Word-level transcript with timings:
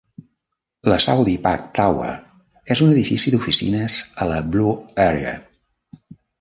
La 0.91 0.95
Saudi 1.03 1.35
Pak 1.43 1.67
Tower 1.81 2.15
és 2.77 2.83
un 2.87 2.95
edifici 2.95 3.35
d"oficines 3.35 4.01
a 4.27 4.31
la 4.33 4.43
Blue 4.51 4.77
Area. 5.09 5.39